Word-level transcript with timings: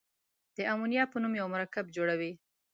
د 0.55 0.57
امونیا 0.73 1.03
په 1.11 1.17
نوم 1.23 1.33
یو 1.41 1.47
مرکب 1.55 1.85
جوړوي. 1.95 2.31